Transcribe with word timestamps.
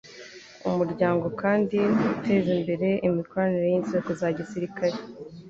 Umuryango 0.69 1.25
kandi 1.41 1.77
uteza 2.13 2.49
imbere 2.57 2.89
imikoranire 3.07 3.67
y'inzego 3.73 4.09
za 4.19 4.27
gisirikare 4.37 4.97